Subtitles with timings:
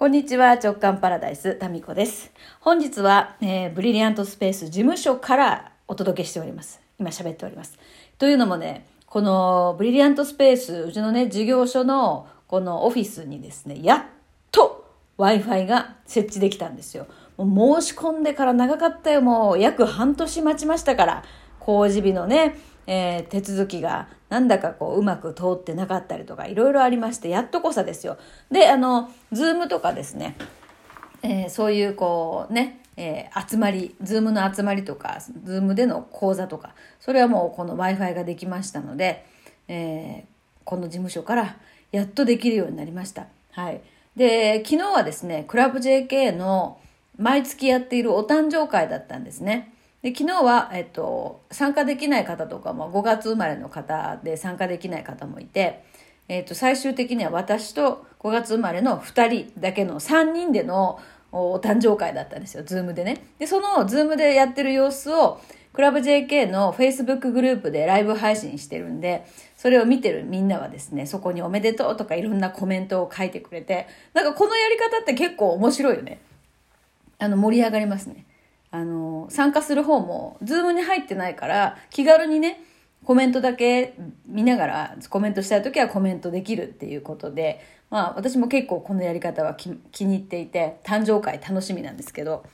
[0.00, 2.32] こんにちは、直感パラダイス、タミコです。
[2.60, 6.80] 本日は、えーブリリアントスペース事務所からお届けしております。
[6.98, 7.78] 今喋っております。
[8.16, 14.02] というのもね、このブリリアントスペース、うちのね、事業所のこのオフィスにですね、やっ
[14.50, 17.06] と Wi-Fi が設置できたんですよ。
[17.36, 19.20] もう申し込んでから長かったよ。
[19.20, 21.24] もう約半年待ちましたから、
[21.58, 28.16] 工事日のね、えー手続きがなんだかこううまく通ってなかったりとかいろいろありまして、やっとこさですよ。
[28.50, 30.36] で、あの、 Zoom とかですね、
[31.22, 39.26] えーそういうこうね、えー集まり、 Zoom の集まりとか、 Zoom での講座とか、それはもうこの Wi-Fi ができましたので、
[39.68, 40.30] えー
[40.62, 41.56] この事務所から
[41.90, 43.26] やっとできるようになりました。
[43.52, 43.80] はい。
[44.14, 46.78] で、昨日はですね、クラブ JK の
[47.18, 49.72] 毎月やっているお誕生会だったんですね。
[50.02, 55.84] で、昨日は、えっと、参加できない方とかも、5月生まれの方で参加できない方もいて、
[56.28, 61.00] えっと、最終的には私と5月生まれの2人だけの3人での
[61.32, 63.24] お誕生会だったんですよ、 Zoom でね。
[63.38, 65.40] で、その Zoom でやってる様子を、
[65.72, 69.24] クラブ JK の Facebook グループでライブ配信してるんで、
[69.56, 76.20] それを見てるみんなはですね、そこにおめでとうとかいろんなコメントを書いてくれて、なんかこのやり方って結構面白いよね。
[77.18, 78.24] あの、盛り上がりますね。
[78.70, 82.62] あの、参加する方も、 Zoom に入ってないから、気軽にね、
[83.04, 83.94] コメントだけ
[84.26, 89.70] 見ながら、コメントしたいときはコメントできるっていうことで、まあ、私も結構このやり方は気
[90.04, 92.44] に入っていて、誕生会楽しみなんですけど、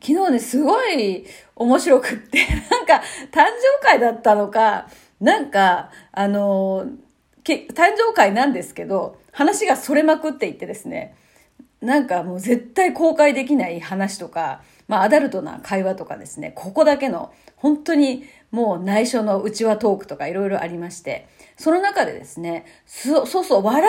[0.00, 2.94] 昨日ね、すごい面白くって、 なんか、
[3.30, 3.44] 誕
[3.80, 4.88] 生会だったのか、
[5.20, 6.86] なんか、あの、
[7.44, 7.66] 誕
[7.96, 11.14] 生会なんですけど、話がそれまくっていってですね、
[11.80, 23.88] なんかもう絶対公開できない話とか、まあアダルトな会話とかですね、ここだけの本当にもう内緒の内輪トークとかいろいろありまして、その中でですね、そうそう、笑いも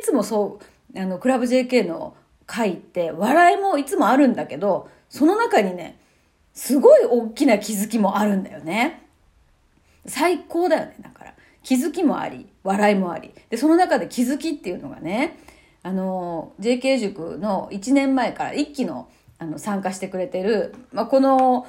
[0.00, 0.58] いつもそ
[0.92, 6.00] う、あの、クラブ JK の会って笑いもいつもあるんだけど、その中にね、
[6.52, 9.04] すごい大きな気づきもあるんだよね。
[10.04, 11.34] 最高だよね、だから。
[11.62, 13.32] 気づきもあり、笑いもあり。
[13.50, 15.38] で、その中で気づきっていうのがね、
[15.84, 19.08] あの、JK 塾の1年前から一期の
[19.40, 21.66] あの参加してくれてる、まあ、この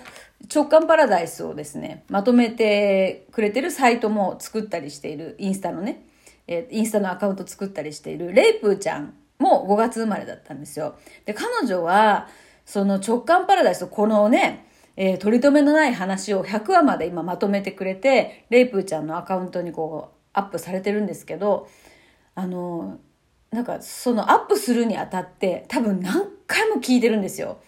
[0.54, 6.04] 直感パラダイスをですね、まとめてくれてるサイトも作ったりしている、インスタのね、
[6.48, 10.96] えーインスタのアカウント作ったりしている、レイプーちゃんも5月生まれだったんですよ。
[11.26, 12.28] で、彼女は、
[12.66, 14.68] その直感パラダイス、このね、
[14.98, 21.70] えー取り留めのない話を100話まで今まとめてくれて、レイプーちゃんのアカウントにこう、アップされてるんですけど、
[22.36, 23.00] あの、
[23.52, 27.60] なんかそのアップするにあたって多分何回も聞いてるんですよ。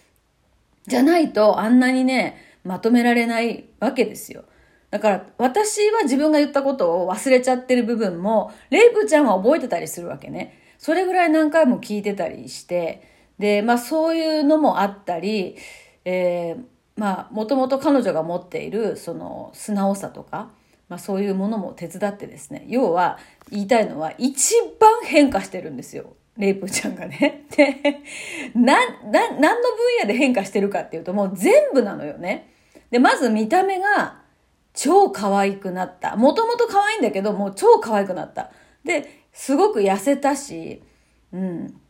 [0.86, 4.44] じゃないとあんなにね、まとめられないわけですよ。
[4.90, 10.58] だから私は自分が言ったことを忘れちゃってる部分も、レイプちゃんは覚えてたりするわけね。
[10.78, 13.02] それぐらい何回も聞いてたりして、
[13.38, 15.56] で、まあそういうのもあったり、
[16.04, 16.64] えー
[16.96, 20.50] まあもともと彼女が持っているその素直さとか、
[20.88, 23.18] まあそういうものも手伝ってですね、要は
[23.50, 26.14] 言いたいのは一番変化してるんですよ。
[26.36, 27.44] レイプちゃんがね。
[27.56, 28.02] で、
[28.54, 28.74] な、
[29.10, 32.50] な、何の分野で変化してるかっていうともう全部なのよね。
[32.90, 34.18] で、まず見た目が
[34.72, 36.16] 超可愛くなった。
[36.16, 38.50] もともと可愛いんだけど、もう超可愛くなった。
[38.84, 40.82] で、すごく痩せたし、
[41.32, 41.80] うん。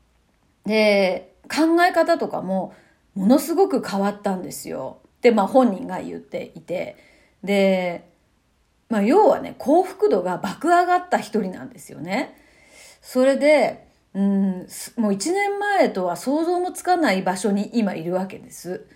[0.66, 2.74] で、考え方とかも
[3.14, 4.98] ものすごく変わったんですよ。
[5.22, 6.96] で、まあ本人が言っていて。
[7.42, 8.13] で、
[8.94, 12.38] まあ要はね、幸福度が爆上がった一人なんですよね。
[13.02, 18.86] それで、うん、もう一年前とは想像もつかない場所に今いるわけです。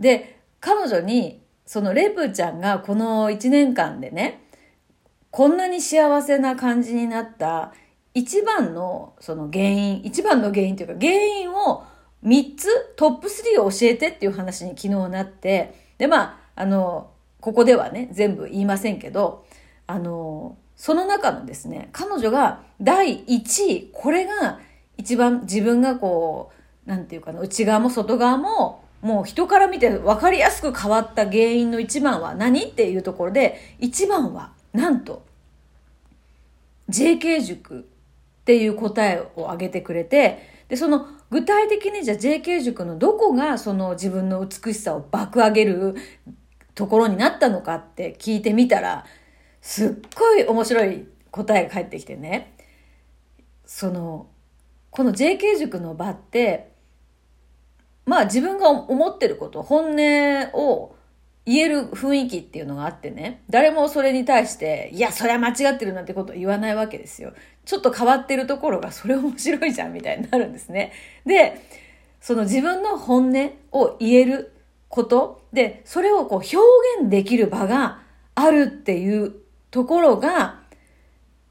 [0.00, 4.42] で、彼女に、そのレプちゃんがこの一年間でね、
[5.30, 7.72] こんなに幸せな感じになった
[8.14, 11.84] 一番のその原因、一番の原因というか原因を
[12.24, 12.66] 3つ
[12.96, 16.20] トップ3を教えてっていう話に昨日なって、でま
[16.56, 19.44] あ、あの、ここではね、全部言いませんけど、
[19.86, 24.60] あの、その中のですね、彼女が第1位、これが
[24.96, 26.52] 一番自分がこ
[26.86, 32.64] う、なんていうかな、内側も外側も、もう人から見て分かりやすく変わった原因の一番は何？
[32.64, 35.22] っていうところで、一番は、なんと、
[36.90, 37.82] JK 塾っ
[38.44, 45.94] ていう答えを挙げてくれて、で、その具体的にじゃあ JK 塾のどこがその自分の美しさを爆上げる
[46.80, 49.04] ところになったのかって聞いてみたら、
[49.60, 52.54] すっごい面白い答えが返ってきてね。
[53.66, 54.28] その、
[54.88, 56.72] この JK 塾の場って、
[58.06, 59.96] まあ自分が思ってること、本音
[60.54, 60.96] を
[61.44, 67.34] 言える雰囲気っていうのがあってね、誰もそれに対して、いや、それは間違ってるなんてことを言わないわけですよ。
[67.66, 70.92] ちょっと変わってるところがそれ面白いじゃんみたいになるんですね。
[71.26, 71.60] で、
[72.22, 74.54] その自分の本音を言える
[74.90, 76.56] ことで、それをこう表
[77.00, 78.00] 現できる場が
[78.34, 79.34] あるっていう
[79.70, 80.60] ところが、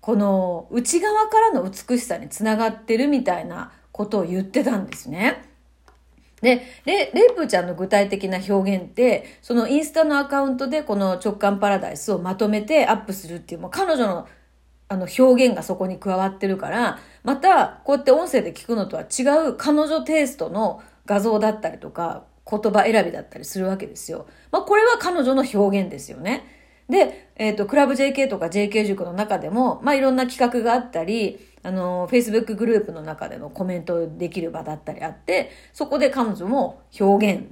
[0.01, 5.44] この内側からの美しさにつながってるみたいなことを言ってたんですね。
[6.41, 14.27] で、レレイプちゃんの具体的な表現って、そのインスタのアカウントでこの直感パラダイスをまとめてアップするっていう、もう彼女の
[14.91, 24.28] あの表現がそこに加わってるから、またこうやって音声で聞くのとは違う彼女テイストの画像だったりとか、言葉選びだったりするわけですよ。
[24.51, 26.44] まあこれは彼女の表現ですよね。
[26.90, 37.48] で、えっ、ー、と、クラブ JK とか JK 塾の中でも、まあいろんな企画があったり、あの、Facebook グループの中でのコメントできる場だったりあって、そこで彼女も表現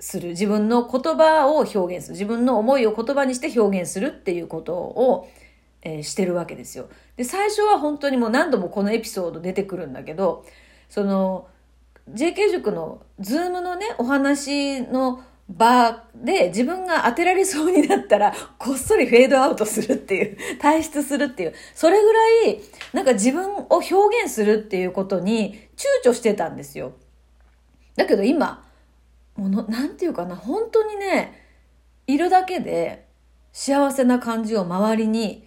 [0.00, 0.30] する。
[0.30, 2.12] 自分の言葉を表現する。
[2.14, 5.28] 自分の思いを言葉にして表現するっていうことを、
[5.82, 6.88] えー、してるわけですよ。
[7.16, 10.44] で、最初は本当にもう何度もこのエピソード出てくるんだけど、
[10.88, 11.46] その、
[12.10, 22.60] JK 塾のズームのね、お話の場で自分が当てられそうになったら、こっそりフェードアウトするっていう、退出するっていう、それぐらい、
[22.92, 23.94] なんか自分を表
[24.24, 25.68] 現するっていうことに
[26.04, 26.92] 躊躇してたんですよ。
[27.96, 28.64] だけど今、
[29.36, 31.42] もの、なんていうかな、本当にね、
[32.06, 33.06] いるだけで
[33.52, 35.46] 幸せな感じを周りに、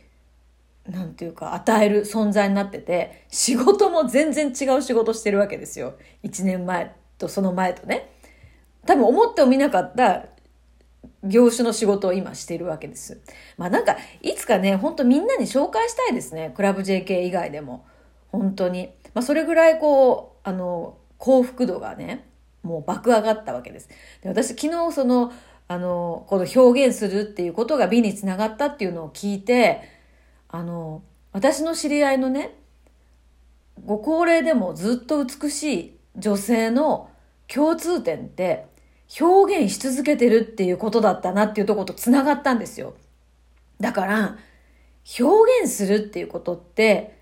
[0.89, 5.95] なんていうか、与える存在になってて、仕事も全然違う仕事してるわけですよ。
[6.23, 8.11] 1年前とその前とね。
[8.85, 10.25] 多分思ってもみなかった
[11.23, 13.21] 業種の仕事を今してるわけです。
[13.57, 16.53] まあなんか、いつかね、ほんとみんなに紹介したいですね。
[16.55, 17.85] クラブ JK 以外でも。
[18.31, 18.89] 本当に。
[19.13, 22.25] まあそれぐらいこう、あの、幸福度がね、
[22.63, 23.89] もう爆上がったわけです。
[24.21, 25.31] で私昨日その、
[25.67, 29.98] あの、この表現するっていうことが美につながったっていうのを聞いて、
[30.49, 32.55] あの、私の知り合いのね、
[33.85, 37.09] ご高齢でもずっと美しい女性の
[37.47, 38.65] 共通点って
[39.19, 42.95] 表現し続けてるっていうことだったなっていうとこと繋がったんですよ。
[43.79, 44.37] だから、
[45.19, 47.17] 表現するっていうことって、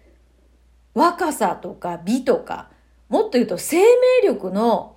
[0.93, 2.71] 若さとか美とか、
[3.09, 3.85] もっと言うと生命
[4.25, 4.95] 力の、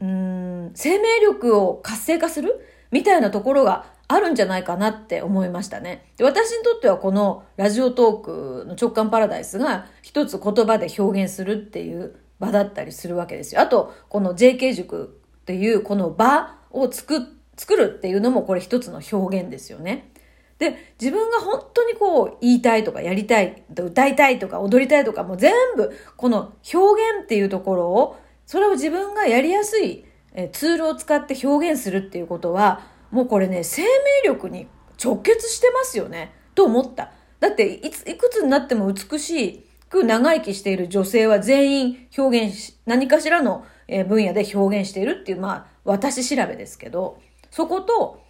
[0.00, 2.60] うん、生命力を活性化する
[2.90, 6.06] みたいなところがあるんじゃないかなって思いましたね。
[6.16, 13.60] で私にとってはこのラジオトークの直感パラダイスが一つ言葉で表現するっていう場だったりするわけですよ。
[13.60, 20.10] あと、この JK 塾っていうこの場を作作るっていうのもこれ一つの表現ですよね。
[20.58, 26.78] で、自分が本当にこう言いたいとかやりたい、歌いたいとか踊りたいとかも全部この表
[27.18, 28.16] 現っていうところを、
[28.46, 30.04] それを自分がやりやすい
[30.52, 33.88] ツールを使って表現するっていうことは、もうこれね、生命
[34.26, 34.66] 力に
[35.02, 36.34] 直結してますよね。
[36.56, 37.12] と思った。
[37.38, 43.64] だっていつ、いくつになっても美しく長生きしている女性は全員表現し、何かしらの
[44.08, 47.20] 分野で表現しているっていう、まあ、私調べですけど、
[47.52, 48.20] そこと、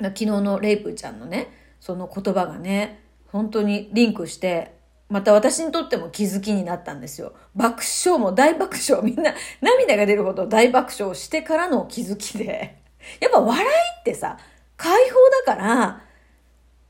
[0.00, 4.74] 昨日のレイプちゃんのね、その言葉がね、本当にリンクして、
[5.10, 7.34] また私にとっても気づきになったんですよ。
[7.54, 12.81] 爆笑も大爆笑、みんな涙が出るほど大爆笑してからの気づきで。
[13.20, 13.68] やっぱ笑い
[14.00, 14.38] ってさ、
[14.76, 15.16] 解放
[15.46, 16.02] だから、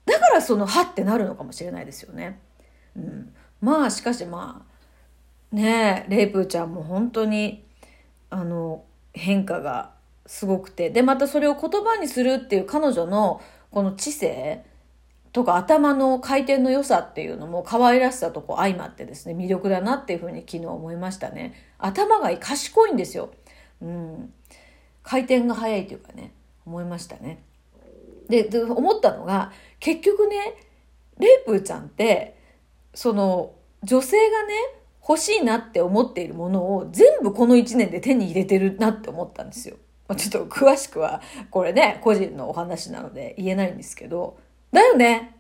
[0.05, 2.41] だからその、はってなるのかもしれないですよね。
[2.97, 3.35] うん。
[3.61, 4.67] まあ、しかしま
[5.53, 7.65] あ、ねえ、レイプちゃんも本当に、
[8.33, 9.93] あの変化が
[10.27, 14.65] すごくてでまたそれを言葉にするっていう彼女のこの知性
[15.33, 23.33] とか頭の回転の良さっていうのも可愛らしさとこう相まってですね魅力だなっていうふうに昨日思いましたね頭が賢いんですよ、
[23.83, 24.33] うん、
[25.03, 26.33] 回転が速いというかね
[26.67, 27.43] 思いましたね
[28.29, 30.55] で思ったのが結局ね
[31.19, 32.37] レイプーちゃんって
[32.95, 34.55] その女性がね
[35.07, 39.77] 欲しいなって思っているものを全部この1年で手に入れてるなって思ったんですよ。
[40.17, 44.39] ちょっと詳しくは、これね、個人のお話なので言えないんですけど、
[44.71, 45.37] だよね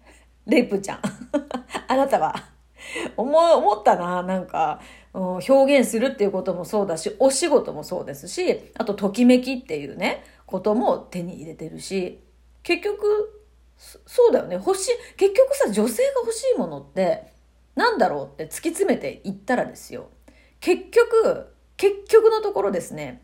[0.46, 1.00] レイプーちゃん。
[1.88, 2.51] あなたは。
[3.16, 4.80] 思、思ったな、なんか、
[5.14, 12.20] 表現するっていうこともそうだし、お仕事もそうですし、あと、ときめきっていうね、ことも手に入れてるし、
[12.62, 13.42] 結局、
[14.06, 14.54] そうだよね。
[14.54, 17.32] 欲しい、結局さ、女性が欲しいものって、
[17.74, 20.08] なんだろうって突き詰めていったらですよ。
[20.60, 23.22] 結局、結局のところですね、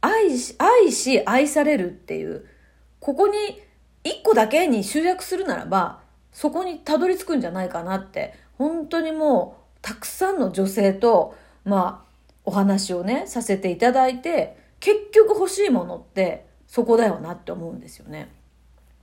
[0.00, 2.46] 愛し、愛し愛されるっていう、
[3.00, 3.36] ここに
[4.04, 6.00] 一個だけに集約するならば、
[6.32, 11.34] そこにたどり着くんじゃないかなって、本当にもう、たくさんの女性と、
[11.64, 12.08] まあ、
[12.44, 18.30] お話をね、させていただいて、結局欲しいものってそこだよなって思うんですよね。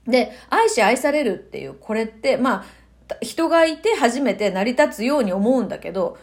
[0.06, 2.64] で、愛し愛されるっていう、これって、ま
[3.10, 6.18] あ、人がいて初めて成り立つように思うんだけど、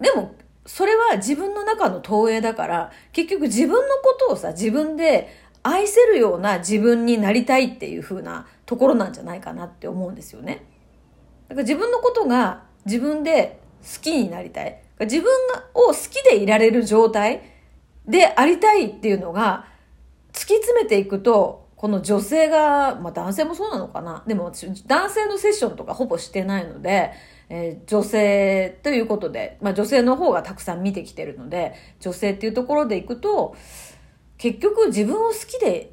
[0.00, 0.34] でも、
[0.66, 5.28] それは自分の中の投影だから、結局自分のことをさ、自分で
[5.62, 10.64] 愛せるような自分になりたいっていう風なところなんじゃないかなって思うんですよね。
[11.48, 14.80] だから自分のことが自分で好きになりたい。
[15.00, 15.30] 自分
[15.74, 17.42] を好きでいられる状態
[18.06, 19.66] でありたいっていうのが
[20.32, 24.50] 突き詰めていくと、この女性が、まあ男性もそうなのかなでも
[24.86, 27.12] 男性のセッションとかほぼしてないので、
[27.48, 33.54] えー、女性ということで、まあ女性の方がたくさん見てきてるので、女性っていうところでいくと、
[34.38, 35.92] 結局自分を好きで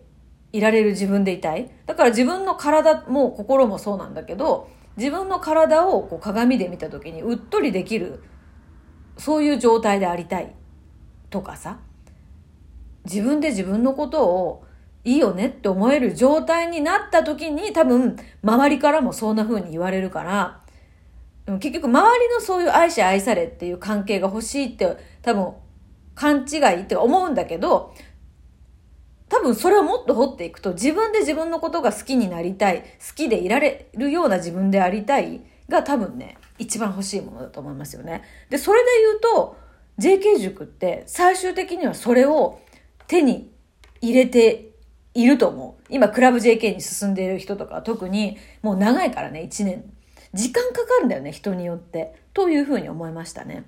[0.53, 1.69] いられる自分でいたい。
[1.85, 8.23] だから自分の体も心もそうなんだけど、自分の体をこう鏡で見た時にうっとりできる、
[9.17, 10.53] そういう状態でありたい。
[11.29, 11.79] とかさ、
[13.03, 14.65] 自分で自分のことを
[15.03, 20.61] いいよねって思える状態になった時に多分周りからもそんな風に言われるから、
[21.59, 25.53] 結局周りのそういう愛し愛されっていう関係が欲しいって多分
[26.15, 27.93] 勘違いって思うんだけど、
[29.29, 38.23] 多分それをもっと掘っていくと自分で自分のことが好きになりたい、好きでいられるような自分でありたいが多分ね、一番欲しいものだと思いますよね。
[38.49, 39.57] で、それで言うと、
[39.97, 42.59] JK 塾って最終的にはそれを
[43.07, 43.51] 手に
[44.01, 44.71] 入れて
[45.13, 45.83] いると思う。
[45.89, 49.83] 今、クラブ JK に進んでいる人とか特に、もう長いからね、1年。
[50.33, 52.13] 時間かかるんだよね、人によって。
[52.33, 53.63] というふうに思いましたね。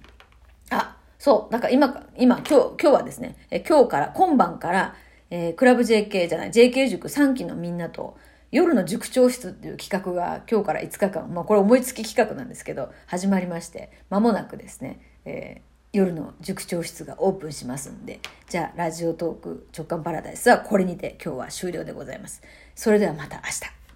[0.70, 1.52] あ、そう。
[1.52, 4.96] なんか今、今、今日、今日はですね、え今日から、今晩から、
[5.30, 8.18] えー、クラブ JK じゃない、JK 塾3期のみんなと、
[8.52, 18.20] 夜の塾長室っていう企画が今日から5日間、まあこれ思いつき企画なんですけど、始まりまして、間もなくですね、えー夜の塾長室がオープンしますんで、
[18.50, 22.42] じゃあラジオトーク直感パラダイスはこれにて今日は終了でございます。
[22.76, 23.87] それではまた明日。